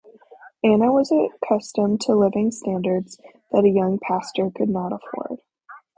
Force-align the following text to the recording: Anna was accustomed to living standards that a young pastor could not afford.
Anna 0.63 0.91
was 0.91 1.11
accustomed 1.11 2.01
to 2.01 2.15
living 2.15 2.49
standards 2.49 3.19
that 3.51 3.65
a 3.65 3.69
young 3.69 3.99
pastor 3.99 4.49
could 4.49 4.67
not 4.69 4.91
afford. 4.91 5.41